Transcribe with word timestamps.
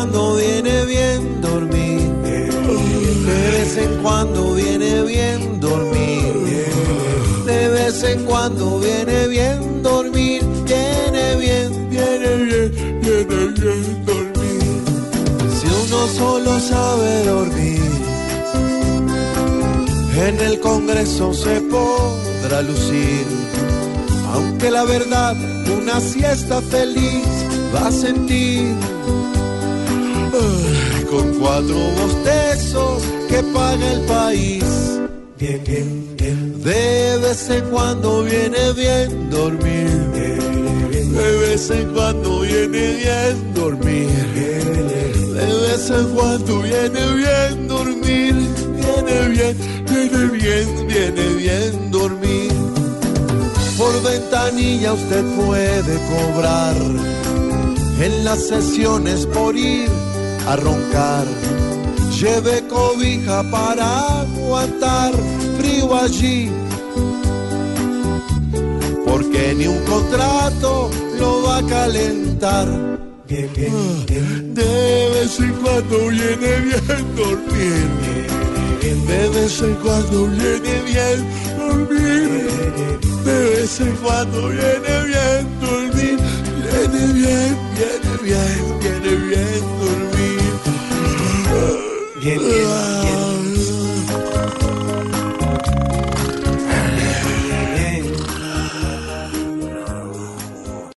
cuando 0.00 0.36
viene 0.36 0.84
bien 0.86 1.42
dormir. 1.42 2.00
De 3.26 3.50
vez 3.50 3.76
en 3.76 4.02
cuando 4.02 4.54
viene 4.54 5.02
bien 5.02 5.60
dormir. 5.60 6.32
De 7.44 7.68
vez 7.68 8.02
en 8.04 8.24
cuando 8.24 8.78
viene 8.78 9.28
bien 9.28 9.82
dormir. 9.82 10.42
Viene 10.64 11.36
bien, 11.36 11.90
viene 11.90 12.34
bien, 12.48 13.00
viene 13.02 13.24
bien 13.24 14.04
dormir. 14.06 14.62
Si 15.58 15.66
uno 15.66 16.06
solo 16.16 16.58
sabe 16.60 17.24
dormir, 17.24 17.90
en 20.16 20.40
el 20.40 20.60
Congreso 20.60 21.34
se 21.34 21.60
podrá 21.60 22.62
lucir. 22.62 23.26
Aunque 24.32 24.70
la 24.70 24.84
verdad, 24.84 25.36
una 25.76 26.00
siesta 26.00 26.62
feliz 26.62 27.26
va 27.74 27.88
a 27.88 27.92
sentir 27.92 28.74
con 30.30 31.34
cuatro 31.40 31.74
bostezos 31.74 33.02
que 33.28 33.42
paga 33.52 33.92
el 33.92 34.00
país. 34.02 34.64
Bien, 35.38 35.60
bien, 35.66 36.16
bien. 36.16 36.62
De 36.62 37.18
vez 37.18 37.50
en 37.50 37.64
cuando 37.70 38.22
viene 38.22 38.72
bien 38.72 39.28
dormir. 39.28 39.90
De 41.10 41.36
vez 41.38 41.70
en 41.70 41.92
cuando 41.92 42.40
viene 42.40 42.96
bien 42.96 43.54
dormir. 43.54 44.08
De 45.34 45.46
vez 45.46 45.90
en 45.90 46.06
cuando 46.14 46.60
viene 46.60 47.12
bien 47.14 47.66
dormir. 47.66 48.34
Viene 48.76 49.28
bien, 49.30 49.56
viene 49.86 50.26
bien, 50.28 50.86
viene 50.86 51.34
bien 51.38 51.90
dormir. 51.90 52.52
Por 53.76 54.00
ventanilla 54.02 54.92
usted 54.92 55.24
puede 55.34 55.98
cobrar. 56.08 56.76
En 58.00 58.24
las 58.24 58.46
sesiones 58.46 59.26
por 59.26 59.56
ir 59.56 59.90
a 60.46 60.56
roncar. 60.56 61.26
Lleve 62.20 62.66
cobija 62.68 63.42
para 63.50 64.20
aguantar 64.20 65.12
frío 65.58 65.94
allí. 65.94 66.50
Porque 69.06 69.54
ni 69.56 69.66
un 69.66 69.82
contrato 69.84 70.90
lo 71.18 71.42
va 71.42 71.58
a 71.58 71.66
calentar. 71.66 72.68
Bien, 73.26 73.50
bien, 73.54 74.06
bien. 74.06 74.54
De 74.54 75.10
vez 75.14 75.38
en 75.38 75.52
cuando 75.62 75.98
viene 76.08 76.52
bien 76.68 77.16
dormir. 77.16 77.88
De 79.06 79.28
vez 79.28 79.62
en 79.62 79.74
cuando 79.76 80.26
viene 80.26 80.82
bien 80.86 81.18
dormir. 81.58 82.98
De 83.24 83.50
vez 83.50 83.80
en 83.80 83.94
cuando 84.02 84.48
viene 84.48 85.04
bien 85.06 85.60
dormir. 85.60 85.99
Get 92.20 92.38
in, 92.38 93.09